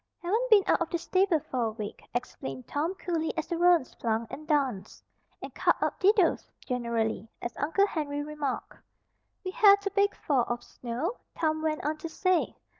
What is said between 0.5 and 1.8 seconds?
out of the stable for a